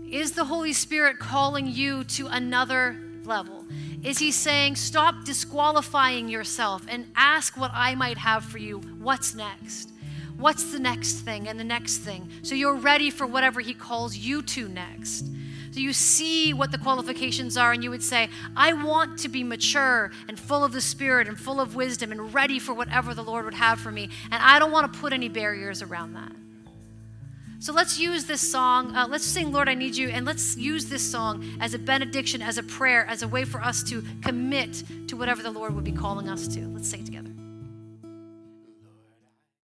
[0.10, 3.66] is the Holy Spirit calling you to another level?
[4.04, 8.80] Is He saying, stop disqualifying yourself and ask what I might have for you?
[9.00, 9.92] What's next?
[10.38, 12.28] What's the next thing and the next thing?
[12.42, 15.26] So you're ready for whatever He calls you to next.
[15.76, 19.44] So you see what the qualifications are, and you would say, I want to be
[19.44, 23.22] mature and full of the Spirit and full of wisdom and ready for whatever the
[23.22, 24.10] Lord would have for me.
[24.32, 26.32] And I don't want to put any barriers around that.
[27.60, 28.96] So let's use this song.
[28.96, 32.42] Uh, let's sing, Lord, I Need You, and let's use this song as a benediction,
[32.42, 35.84] as a prayer, as a way for us to commit to whatever the Lord would
[35.84, 36.66] be calling us to.
[36.70, 37.35] Let's sing together.